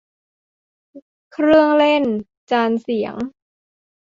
[1.31, 2.03] เครื่องเล่น
[2.51, 3.15] จานเสียง